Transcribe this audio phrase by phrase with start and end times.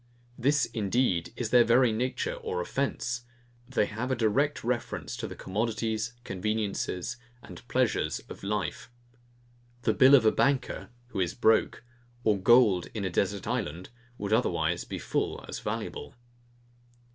[0.35, 3.23] This indeed is their very nature or offence:
[3.69, 8.89] they have a direct reference to the commodities, conveniences, and pleasures of life.
[9.83, 11.83] The bill of a banker, who is broke,
[12.23, 16.15] or gold in a desert island, would otherwise be full as valuable.